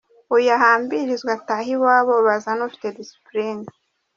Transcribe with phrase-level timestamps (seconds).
[0.35, 3.63] Uyu ahambirizwe atahe iwabo bazane ufite discipline.